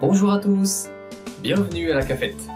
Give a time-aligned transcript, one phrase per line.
[0.00, 0.88] Bonjour à tous
[1.42, 2.48] Bienvenue à la cafette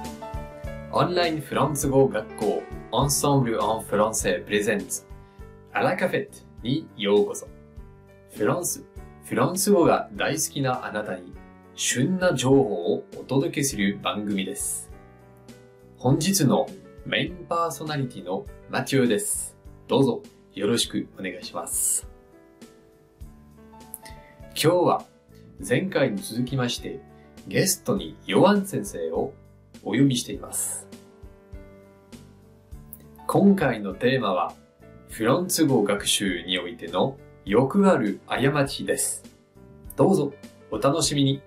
[0.92, 5.04] オンラインフランス語学校 Ensemble en français présente
[5.74, 7.46] あ la cafette にようこそ
[8.34, 8.82] フランス、
[9.26, 11.34] フランス語が大好きなあなたに
[11.74, 14.90] 旬な情報をお届けする番組です。
[15.98, 16.66] 本日の
[17.04, 19.54] メインパーソナリティのマチューです。
[19.86, 20.22] どうぞ
[20.54, 22.08] よろしくお願いします。
[24.54, 25.04] 今日は
[25.60, 27.00] 前回に続きまして
[27.47, 29.33] ゲストにヨアン先生を
[29.83, 30.87] お呼びしています。
[33.27, 34.53] 今回のテーマは
[35.09, 39.23] フランス語学習においてのよくある過ちです。
[39.95, 40.33] どうぞ
[40.71, 41.41] お楽しみに。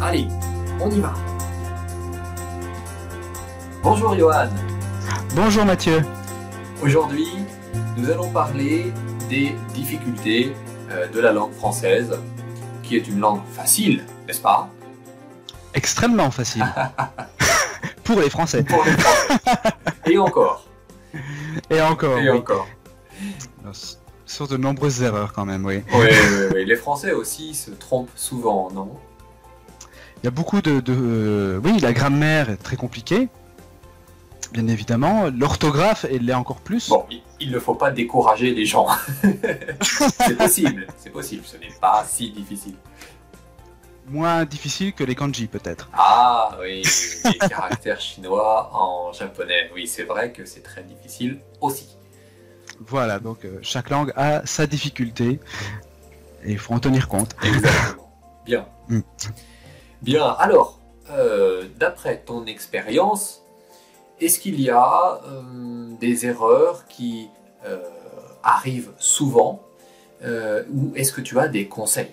[0.00, 0.28] Allez,
[0.80, 1.14] on y va.
[3.82, 4.48] Bonjour Johan.
[5.34, 6.02] Bonjour Mathieu.
[6.82, 7.26] Aujourd'hui,
[7.96, 8.92] nous allons parler
[9.28, 10.52] des difficultés
[10.90, 12.16] euh, de la langue française,
[12.82, 14.68] qui est une langue facile, n'est-ce pas
[15.73, 16.65] Extrêmement facile.
[18.03, 18.63] Pour les Français.
[18.63, 19.39] Pour les Français.
[20.07, 20.65] Et encore.
[21.69, 22.17] Et encore.
[22.19, 22.37] Et oui.
[22.37, 22.67] encore.
[24.25, 25.83] Sur de nombreuses erreurs quand même, oui.
[25.93, 26.65] Oui, oui, oui.
[26.65, 28.91] Les Français aussi se trompent souvent, non?
[30.21, 30.79] Il y a beaucoup de...
[30.79, 33.29] de- Oui, la grammaire est très compliquée.
[34.51, 35.29] Bien évidemment.
[35.35, 36.89] L'orthographe, elle l'est encore plus.
[36.89, 38.87] Bon, il- il ne faut pas décourager les gens.
[39.81, 42.75] c'est possible, c'est possible, ce n'est pas si difficile.
[44.07, 45.89] Moins difficile que les kanji peut-être.
[45.93, 46.83] Ah oui,
[47.25, 49.71] les caractères chinois en japonais.
[49.73, 51.95] Oui, c'est vrai que c'est très difficile aussi.
[52.79, 55.39] Voilà, donc euh, chaque langue a sa difficulté.
[56.43, 57.35] Et il faut en tenir compte.
[57.43, 58.09] Exactement.
[58.45, 58.65] Bien.
[58.89, 58.99] Mm.
[60.01, 60.79] Bien, alors,
[61.11, 63.43] euh, d'après ton expérience,
[64.19, 67.29] est-ce qu'il y a euh, des erreurs qui
[68.43, 69.61] arrivent souvent
[70.21, 72.11] ou est-ce que tu as des conseils?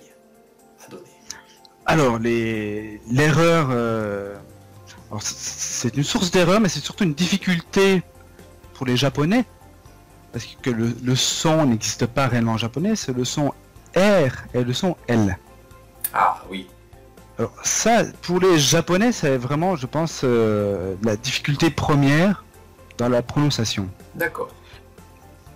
[1.90, 4.36] Alors, les- l'erreur, euh,
[5.20, 8.02] c'est une source d'erreur, mais c'est surtout une difficulté
[8.74, 9.44] pour les Japonais,
[10.32, 13.48] parce que le, le son n'existe pas réellement en japonais, c'est le son
[13.96, 15.36] R et le son L.
[16.14, 16.68] Ah oui,
[17.38, 22.44] Alors ça, pour les Japonais, c'est vraiment, je pense, euh, la difficulté première
[22.98, 23.88] dans la prononciation.
[24.14, 24.50] d'accord.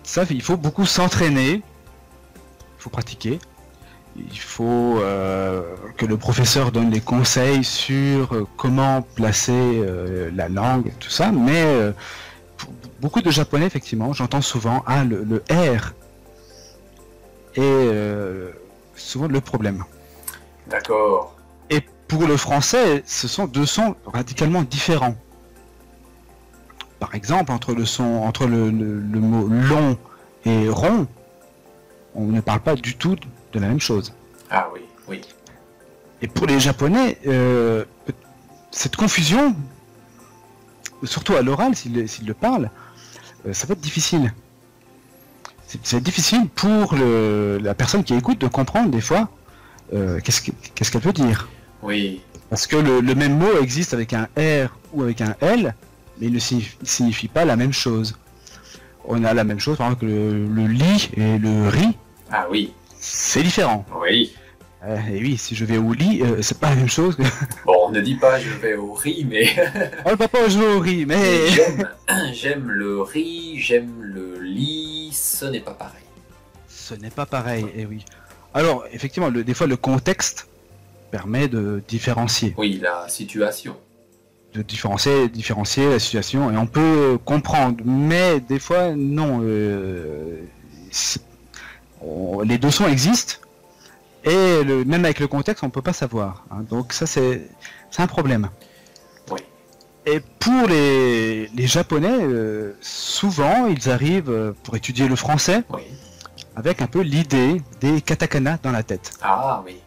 [0.03, 1.61] Ça, il faut beaucoup s'entraîner, il
[2.77, 3.39] faut pratiquer,
[4.17, 5.61] il faut euh,
[5.97, 11.31] que le professeur donne des conseils sur euh, comment placer euh, la langue, tout ça,
[11.31, 11.91] mais euh,
[12.57, 12.69] pour
[13.01, 15.93] beaucoup de japonais, effectivement, j'entends souvent, ah, le, le R
[17.55, 18.51] est
[18.95, 19.83] souvent le problème.
[20.67, 21.35] D'accord.
[21.69, 25.15] Et pour le français, ce sont deux sons radicalement différents.
[26.99, 29.97] Par exemple, entre le son, entre le, le- le mot long
[30.45, 31.07] et rond,
[32.13, 33.15] on ne parle pas du tout
[33.55, 34.13] de la même chose.
[34.51, 35.21] Ah oui, oui.
[36.21, 37.83] Et pour les Japonais, euh,
[38.71, 39.55] cette confusion,
[41.03, 42.69] surtout à l'oral, s'ils s'ils le parlent,
[43.47, 44.33] euh, ça va être difficile.
[45.83, 49.29] C'est difficile pour le- la personne qui écoute de comprendre des fois
[49.93, 51.47] euh, qu'est-ce que- qu'est-ce qu'elle veut dire.
[51.83, 55.75] Oui, Parce que le, le même mot existe avec un R ou avec un L,
[56.19, 58.17] mais il ne signifie, signifie pas la même chose.
[59.05, 61.95] On a la même chose, par exemple, que le, le lit et le riz,
[62.31, 62.73] ah oui,
[63.05, 63.85] c'est différent.
[64.01, 64.33] oui.
[64.87, 67.23] Euh, et oui, si je vais au lit, euh, c'est pas la même chose que.
[67.65, 69.47] Bon, on ne dit pas je vais au riz, mais
[70.05, 71.47] oh papa, je vais au riz, mais.
[72.33, 76.03] j'aime, le riz, j'aime le lit, ce n'est pas pareil.
[76.67, 78.05] Ce n'est pas pareil, et oui.
[78.53, 80.47] Alors, effectivement, le- des fois, le contexte
[81.09, 82.53] permet de différencier.
[82.57, 83.75] Oui, la situation.
[84.53, 89.39] de différencier, différencier la situation et on peut comprendre, mais des fois non.
[89.43, 90.43] euh,
[92.05, 93.35] on- les deux sons existent
[94.23, 96.43] et le, même avec le contexte on peut pas savoir.
[96.51, 96.63] hein.
[96.69, 97.47] donc ça c'est
[97.97, 98.49] un problème.
[99.31, 99.39] Oui.
[100.05, 105.81] Et pour les, les japonais, euh, souvent ils arrivent euh, pour étudier le français Oui.
[106.55, 109.11] avec un peu l'idée des katakana dans la tête.
[109.21, 109.77] Ah oui.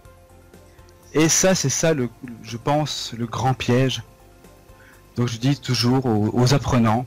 [1.14, 2.10] Et ça, c'est ça, le,
[2.42, 4.02] je pense, le grand piège.
[5.16, 7.06] Donc je dis toujours aux, aux apprenants,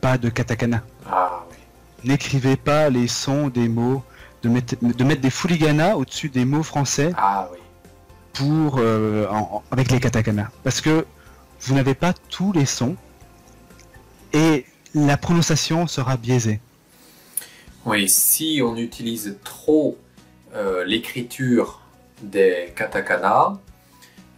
[0.00, 0.82] pas de katakana.
[1.10, 1.37] Ah.
[2.04, 4.02] N'écrivez pas les sons des mots,
[4.42, 7.58] de mettre, de mettre des fooligana au-dessus des mots français Ah oui.
[8.32, 10.50] pour, euh, en- avec les katakana.
[10.62, 11.04] Parce que
[11.62, 12.94] vous n'avez pas tous les sons
[14.32, 14.64] et
[14.94, 16.60] la prononciation sera biaisée.
[17.84, 19.96] Oui, si on utilise trop
[20.54, 21.80] euh, l'écriture
[22.22, 23.58] des katakana,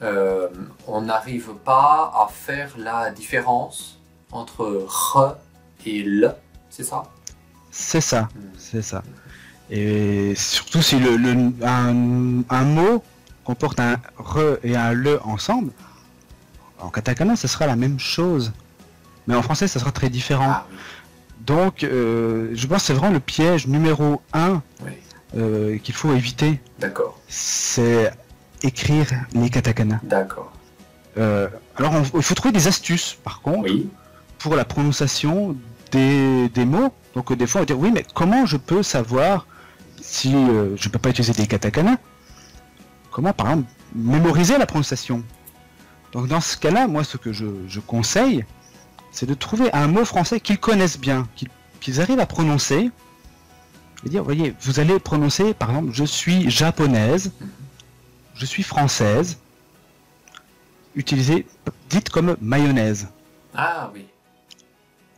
[0.03, 0.49] euh,
[0.87, 3.99] on n'arrive pas à faire la différence
[4.33, 5.37] entre r
[5.85, 6.35] et l,
[6.71, 7.03] c'est ça?
[7.71, 8.29] C'est ça.
[8.59, 9.03] C'est ça.
[9.71, 13.05] Et surtout si le, le- un, un mot
[13.45, 15.73] comporte un re et un le ensemble,
[16.79, 18.53] en katakana, ce sera la même chose.
[19.27, 20.51] Mais en français, ça sera très différent.
[20.51, 20.77] Ah oui.
[21.47, 24.93] Donc, euh, je pense que c'est vraiment le piège numéro un Oui.
[25.37, 26.61] euh, qu'il faut éviter.
[26.79, 27.19] D'accord.
[27.29, 28.11] C'est
[28.63, 30.01] écrire les katakana.
[30.03, 30.53] D'accord.
[31.19, 33.89] Euh, alors, il faut trouver des astuces, par contre, Oui.
[34.39, 35.57] pour la prononciation
[35.91, 36.93] des, mots.
[37.15, 39.47] Donc, euh, des fois, on va dire, oui, mais comment je peux savoir
[40.01, 41.97] si euh, je peux pas utiliser des katakana?
[43.11, 45.23] Comment, par exemple, mémoriser la prononciation?
[46.13, 48.45] Donc, dans ce cas-là, moi, ce que je, conseille,
[49.13, 51.49] c'est de trouver un mot français qu'ils connaissent bien, qu'ils
[51.81, 52.91] qu'ils arrivent à prononcer.
[54.05, 57.33] Et dire, voyez, vous allez prononcer, par exemple, je suis japonaise,
[58.35, 59.39] je suis française.
[60.95, 61.47] Utilisez,
[61.89, 63.09] dites comme mayonnaise.
[63.55, 64.07] Ah oui.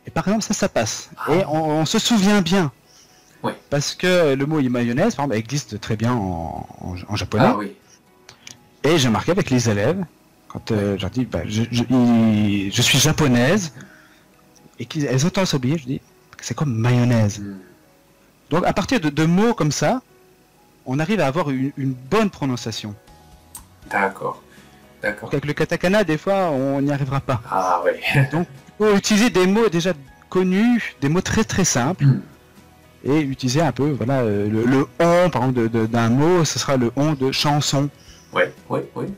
[0.05, 1.09] Et par exemple, ça, ça passe.
[1.17, 1.33] Ah.
[1.33, 2.71] Et on, on se souvient bien.
[3.69, 7.43] Parce que le mot mayonnaise, par exemple, existe très bien en, en- en japonais.
[7.47, 7.75] Ah oui.
[8.83, 10.01] Et j'ai remarqué avec les élèves,
[10.47, 13.73] quand euh, je leur dis, bah, je, je- je suis japonaise,
[14.79, 16.01] et qu'elles entendent s'oublier, je dis,
[16.41, 17.39] c'est comme mayonnaise.
[17.39, 17.57] Hmm.
[18.49, 20.01] Donc à partir de, de mots comme ça,
[20.85, 22.95] on arrive à avoir une, une bonne prononciation.
[23.89, 24.41] D'accord.
[25.01, 25.23] D'accord.
[25.29, 27.41] Donc avec le katakana, des fois, on n'y arrivera pas.
[27.51, 27.91] Ah oui.
[28.15, 29.93] Il faut utiliser des mots déjà
[30.29, 32.21] connus, des mots très très simples, Hmm.
[33.05, 36.77] et utiliser un peu, voilà, euh, le, le on, par exemple, d'un mot, ce sera
[36.77, 37.89] le on de chanson.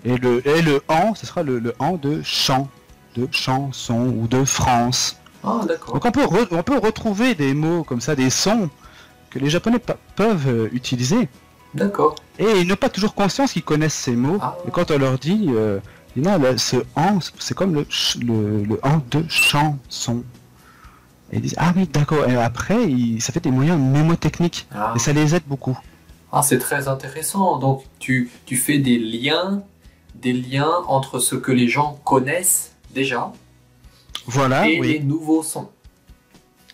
[0.04, 2.68] Et le, et le en, ce sera le, le en de chant,
[3.16, 5.18] de chanson ou de France.
[5.44, 5.94] Ah d'accord.
[5.94, 8.70] Donc on peut, re- on peut retrouver des mots comme ça, des sons
[9.30, 11.30] que les Japonais pe- peuvent euh, utiliser.
[11.74, 12.16] D'accord.
[12.40, 14.38] Et ils n'ont pas toujours conscience qu'ils connaissent ces mots.
[14.42, 14.58] Ah.
[14.68, 15.80] Et quand on leur dit, euh,
[16.22, 17.86] là, ce en, c'est comme le,
[18.22, 20.24] le, le en de chanson.
[21.32, 22.30] Et ils disent, ah oui, d'accord.
[22.30, 22.78] Et après,
[23.20, 24.68] ça fait des moyens mnémotechniques.
[24.74, 25.78] Ah, Et ça les aide beaucoup.
[26.32, 27.58] Ah, c'est très intéressant.
[27.58, 29.64] Donc tu, tu fais des liens,
[30.16, 33.32] des liens entre ce que les gens connaissent déjà
[34.28, 34.94] Voilà, et oui.
[34.94, 35.70] les nouveaux sons.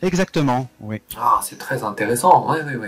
[0.01, 1.01] Exactement, oui.
[1.17, 2.47] Ah, c'est très intéressant.
[2.49, 2.87] Oui, oui, oui.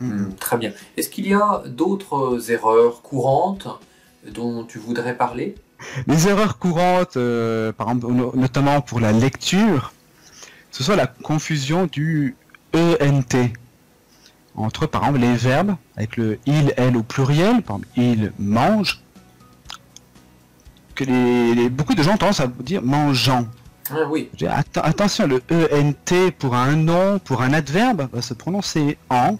[0.00, 0.12] Mm.
[0.22, 0.72] Hmm, très bien.
[0.96, 3.68] Est-ce qu'il y a d'autres erreurs courantes
[4.30, 5.54] dont tu voudrais parler
[6.06, 9.92] Les erreurs courantes, euh, par exemple, no- notamment pour la lecture,
[10.70, 12.36] ce soit la confusion du
[12.74, 13.50] ENT
[14.54, 19.00] entre, par exemple, les verbes avec le il, elle au pluriel, par exemple, il mange,
[20.94, 23.46] que les, les- beaucoup de gens ont tendance à dire mangeant.
[23.90, 24.30] Ah oui.
[24.76, 29.36] Attention, le ENT pour un nom, pour un adverbe, va se prononcer en.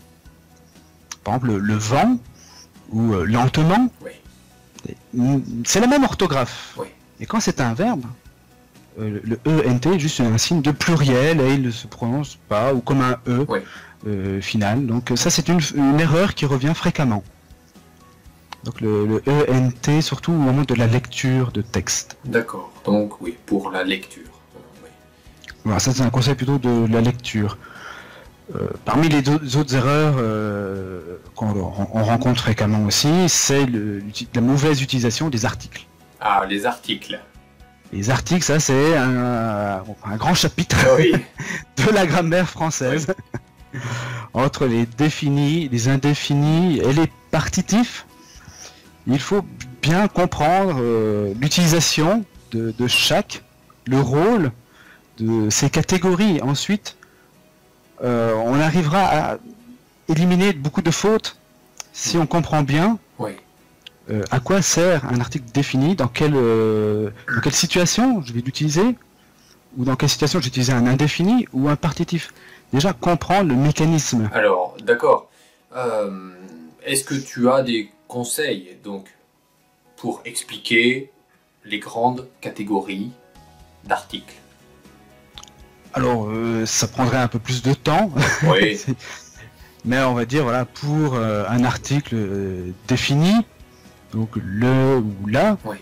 [1.24, 2.18] Par exemple, le, le vent
[2.90, 3.88] ou euh, lentement.
[4.04, 4.10] Oui.
[5.64, 6.74] C'est la même orthographe.
[6.78, 6.86] Oui.
[7.20, 8.04] Et quand c'est un verbe,
[9.00, 12.74] euh, le ENT est juste un signe de pluriel et il ne se prononce pas
[12.74, 13.60] ou comme un E Oui.
[14.06, 14.86] euh, final.
[14.86, 17.22] Donc ça, c'est une, une erreur qui revient fréquemment.
[18.64, 22.16] Donc le, le ENT, surtout au moment de la lecture de texte.
[22.24, 22.72] D'accord.
[22.84, 24.22] Donc oui, pour la lecture.
[24.56, 24.90] Euh, oui.
[25.64, 27.58] Voilà, ça c'est un conseil plutôt de la lecture.
[28.54, 30.14] Euh, parmi les autres erreurs
[31.50, 33.66] qu'on on rencontre fréquemment aussi, c'est
[34.34, 35.86] la mauvaise utilisation des articles.
[36.20, 37.18] Ah, les articles.
[37.92, 41.12] Les articles, ça c'est un, un grand chapitre Ah oui.
[41.76, 43.06] de la grammaire française.
[44.34, 48.06] Entre les définis, les indéfinis et les partitifs,
[49.06, 49.44] il faut
[49.82, 53.42] bien comprendre euh, l'utilisation de, de chaque,
[53.86, 54.52] le rôle
[55.18, 56.40] de ces catégories.
[56.42, 56.96] Ensuite,
[58.02, 59.38] euh, on arrivera à
[60.12, 61.36] éliminer beaucoup de fautes
[61.92, 63.32] si on comprend bien Oui.
[64.10, 68.40] euh, à quoi sert un article défini, dans quelle, euh, dans quelle situation je vais
[68.40, 68.96] l'utiliser,
[69.76, 72.32] ou dans quelle situation j'ai utilisé un indéfini ou un partitif?
[72.72, 74.30] Déjà comprendre le mécanisme.
[74.32, 75.28] Alors, d'accord.
[75.76, 76.30] Euh,
[76.84, 79.06] Est-ce que tu as des conseils donc
[79.96, 81.10] pour expliquer
[81.64, 83.10] les grandes catégories
[83.84, 84.34] d'articles?
[85.94, 88.10] Alors, euh, ça prendrait un peu plus de temps,
[88.44, 88.80] Oui.
[89.84, 93.34] mais on va dire, voilà, pour euh, un article euh, défini,
[94.12, 95.76] donc le ou la, Oui.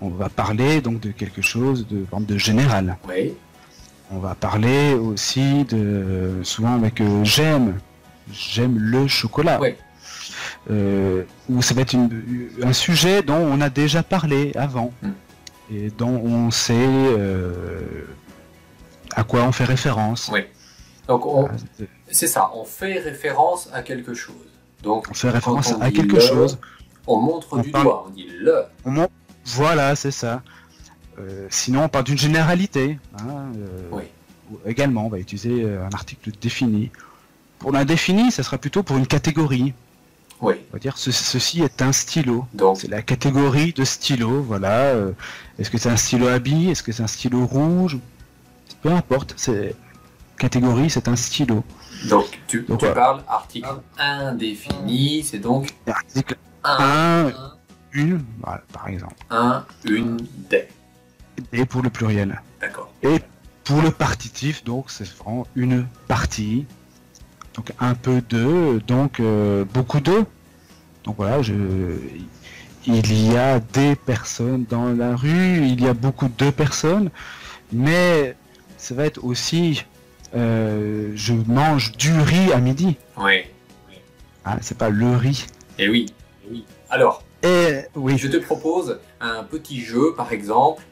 [0.00, 2.96] on va parler donc de quelque chose de, de général.
[3.08, 3.32] Oui.
[4.10, 7.78] On va parler aussi de souvent avec euh, j'aime,
[8.32, 9.58] j'aime le chocolat.
[9.60, 9.74] Oui.
[11.48, 15.08] Ou ça va être une- un sujet dont on a déjà parlé avant Mm.
[15.72, 16.88] et dont on sait
[19.14, 20.30] à quoi on fait référence.
[20.32, 20.40] Oui.
[21.08, 24.34] Donc on, Euh, c'est ça, on fait référence à quelque chose.
[24.82, 26.58] Donc On fait référence on à quelque le, chose.
[27.06, 28.64] On montre On du parle- doigt, on dit le.
[28.84, 29.06] On
[29.44, 30.42] Voilà, c'est ça.
[31.18, 32.98] Euh, sinon, on parle d'une généralité.
[33.20, 34.02] hein, euh, Oui.
[34.50, 36.90] ou également, on va utiliser euh, un article défini.
[37.58, 39.72] Pour l'indéfini, ça sera plutôt pour une catégorie.
[40.42, 40.54] Oui.
[40.70, 42.44] On va dire ce- ceci est un stylo.
[42.52, 44.72] Donc, C'est la catégorie de stylo, voilà.
[44.94, 45.12] euh,
[45.58, 47.96] Est-ce que c'est un stylo à billes Est-ce que c'est un stylo rouge?
[48.82, 49.74] Peu importe, c'est
[50.38, 51.64] catégorie, c'est un stylo.
[52.08, 53.00] donc tu, Donc, tu voilà.
[53.00, 57.32] parles article indéfini, c'est donc Article un, 1,
[57.92, 59.14] une, voilà, par exemple.
[59.30, 60.16] un, une,
[60.50, 60.68] des.
[61.52, 62.40] Et pour le pluriel.
[62.60, 62.92] D'accord.
[63.02, 63.20] Et
[63.64, 66.66] pour le partitif, donc c'est vraiment une partie.
[67.54, 70.24] Donc un peu de, donc euh, beaucoup de.
[71.04, 71.54] Donc voilà, je,
[72.86, 77.10] il y a des personnes dans la rue, il y a beaucoup de personnes,
[77.72, 78.36] mais
[78.76, 79.84] ça va être aussi,
[80.34, 82.96] euh, je mange du riz à midi.
[83.16, 83.44] Oui.
[84.44, 85.46] Hein, c'est pas le riz.
[85.78, 86.06] Et oui.
[86.44, 86.64] Eh oui.
[86.90, 90.82] Alors, Et oui, je te propose un petit jeu, par exemple.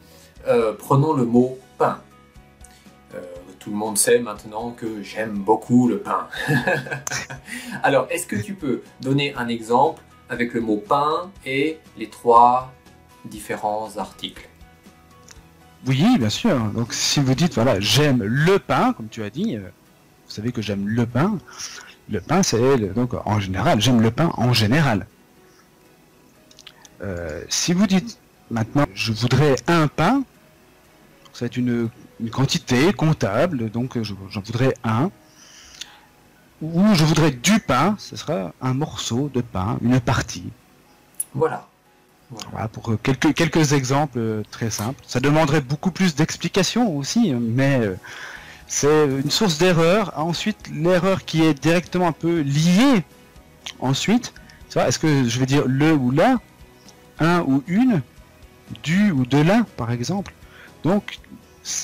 [0.46, 2.00] Euh, prenons le mot pain.
[3.14, 3.20] Euh,
[3.58, 6.28] tout le monde sait maintenant que j'aime beaucoup le pain.
[7.82, 12.72] Alors, est-ce que tu peux donner un exemple avec le mot pain et les trois
[13.24, 14.48] différents articles?
[15.86, 16.58] Oui, bien sûr.
[16.72, 20.52] Donc si vous dites, voilà, j'aime le pain, comme tu as dit, euh, vous savez
[20.52, 21.38] que j'aime le pain.
[22.08, 25.06] Le pain, c'est donc en général, j'aime le pain en général.
[27.02, 28.18] Euh, si vous dites
[28.50, 30.22] maintenant, je voudrais un pain,
[31.32, 31.88] ça va être une,
[32.30, 35.10] quantité comptable, donc je- j'en voudrais un.
[36.62, 40.50] Ou je voudrais du pain, ce sera un morceau de pain, une partie.
[41.34, 41.66] Voilà.
[42.50, 45.02] Voilà, pour euh, quelques, quelques exemples euh, très simples.
[45.06, 47.80] Ça demanderait beaucoup plus d'explications aussi, euh, mais
[48.66, 50.12] c'est une source d'erreur.
[50.16, 53.04] Ensuite, l'erreur qui est directement un peu liée,
[53.80, 54.32] ensuite,
[54.74, 56.38] est-ce que je vais dire le ou la,
[57.20, 58.02] un ou une,
[58.82, 60.32] du ou de la, par exemple.
[60.82, 61.18] Donc,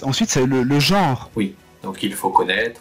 [0.02, 1.30] ensuite, c'est le, le genre.
[1.82, 2.80] Donc il faut connaître.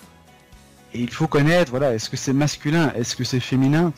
[0.94, 3.94] Et il faut connaître, voilà, est-ce que c'est masculin, est-ce que c'est féminin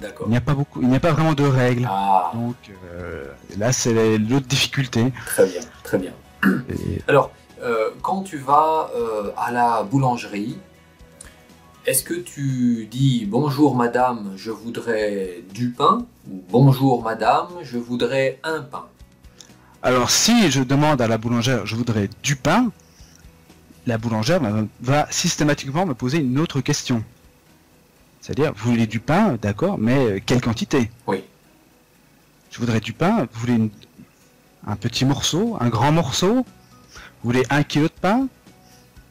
[0.00, 0.26] D'accord.
[0.28, 1.86] Il n'y a pas beaucoup, il n'y a pas vraiment de règles.
[1.90, 2.56] Ah, Donc
[2.92, 3.24] euh,
[3.58, 5.12] là, c'est l'autre difficulté.
[5.26, 6.12] très bien, très bien.
[6.68, 7.30] Et- Alors,
[7.62, 10.58] euh, quand tu vas euh, à la boulangerie,
[11.86, 18.38] est-ce que tu dis bonjour madame, je voudrais du pain ou bonjour madame, je voudrais
[18.44, 18.86] un pain?
[19.82, 22.70] Alors, si je demande à la boulangère, je voudrais du pain,
[23.86, 27.04] la boulangère va, va systématiquement me poser une autre question.
[28.26, 30.90] C'est-à-dire, vous voulez du pain, d'accord, mais euh, quelle quantité?
[31.06, 31.22] Oui.
[32.50, 33.70] Je voudrais du pain, vous voulez une-
[34.66, 36.34] un petit morceau, un grand morceau?
[36.34, 36.42] Vous
[37.22, 38.26] voulez un kilo de pain?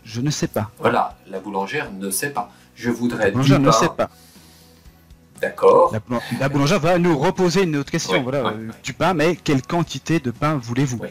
[0.04, 0.70] Je ne sais pas.
[0.80, 2.52] Voilà, la boulangère ne sait pas.
[2.76, 3.78] Je voudrais La boulangère du ne pain.
[3.80, 4.10] sait pas.
[5.40, 5.94] D'accord.
[5.94, 8.18] La, boulan- la boulangère va nous reposer une autre question.
[8.18, 8.74] Oui, voilà, oui, euh, oui.
[8.84, 10.98] du pain, mais quelle quantité de pain voulez-vous?
[11.02, 11.10] Oui.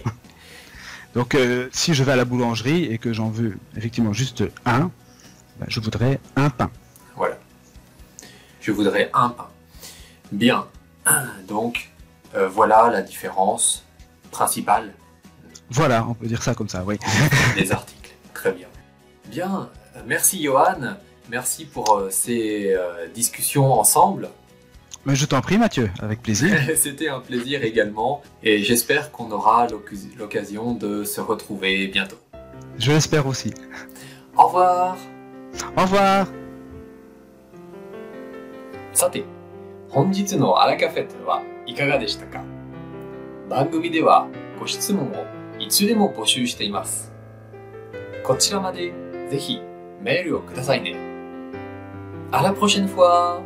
[1.15, 4.91] Donc, euh, si je vais à la boulangerie et que j'en veux effectivement juste un,
[5.59, 6.71] ben, je voudrais un pain.
[8.65, 9.49] Je voudrais un pain.
[10.33, 10.67] Bien.
[11.49, 11.91] Donc,
[12.35, 13.85] euh, voilà la différence
[14.31, 14.95] principale
[15.71, 16.99] Voilà, on peut dire ça comme ça, oui.
[17.57, 18.13] des articles.
[18.33, 18.69] Très bien.
[19.27, 19.69] Bien.
[20.07, 20.97] Merci Johan.
[21.31, 24.31] Merci pour euh, ces euh, discussions ensemble.
[25.05, 26.59] Mais je t'en prie, Mathieu, avec plaisir.
[26.77, 32.17] C'était un plaisir également et j'espère qu'on aura l'oc- l'occasion de se retrouver bientôt.
[32.79, 33.53] Je l'espère aussi.
[34.37, 34.97] Au revoir.
[35.77, 36.27] Au revoir
[38.95, 39.25] さて、
[39.91, 42.45] 本日のアラカフェットはいかがでしたか？
[43.51, 44.29] 番組では
[44.61, 45.27] ご質問を
[45.59, 47.13] いつでも募集しています。
[48.23, 48.93] こちらまで
[49.29, 49.61] ぜひ
[50.01, 50.95] メールをくださいね。
[52.31, 53.43] À la prochaine fois!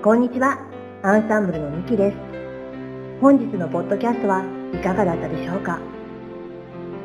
[0.00, 0.60] こんにちは。
[1.02, 2.16] アンサンブルのミキです。
[3.20, 5.80] 本日のポッドキャストはいかがだったでしょうか？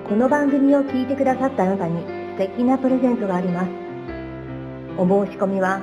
[0.07, 2.03] この番組を聞いてくださったあなたに
[2.37, 3.78] 素敵なプレゼントがあります。
[4.99, 5.81] お申し込みは、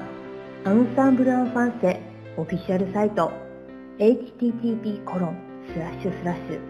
[0.67, 2.03] アンサンブルアンファンセ
[2.37, 3.33] オフィシャルサイト
[3.99, 5.37] http コロン
[5.73, 6.61] スラッシュスラッシュ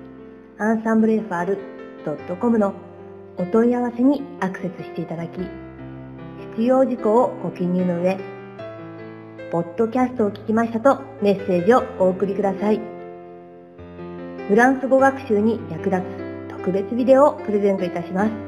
[0.62, 2.72] アンサンブル FR.com の
[3.36, 5.40] お問い合わせにアクセスしていただき、
[6.54, 8.16] 必要事項をご記入の上、
[9.50, 12.80] ポッドキャストを聞きましたとメッセージをお送りください。
[14.46, 18.45] フランス語学習に役立つ特別ビデオをプレゼントいたします。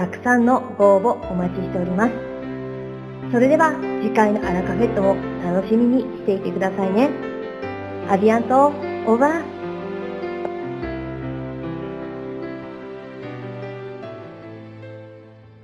[0.00, 2.12] たくさんのご応募お待ちしております。
[3.30, 5.14] それでは次回のアラカフェットも
[5.44, 7.10] 楽しみにしていてくださいね。
[8.08, 9.49] アビアント、オーバー。